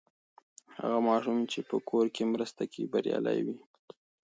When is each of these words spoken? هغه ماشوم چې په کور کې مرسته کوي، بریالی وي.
هغه 0.77 0.97
ماشوم 1.07 1.37
چې 1.51 1.59
په 1.69 1.75
کور 1.89 2.05
کې 2.15 2.23
مرسته 2.33 2.63
کوي، 2.71 2.85
بریالی 2.93 3.39
وي. 3.45 3.57